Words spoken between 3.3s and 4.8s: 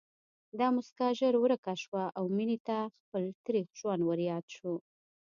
تريخ ژوند ورياد شو